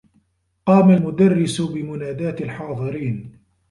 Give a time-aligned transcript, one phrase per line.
[0.65, 3.37] قام المدرّس بمناداة الحاضرين.